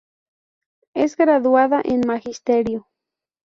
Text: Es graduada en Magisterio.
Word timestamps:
Es 0.95 1.15
graduada 1.15 1.79
en 1.85 2.01
Magisterio. 2.07 2.87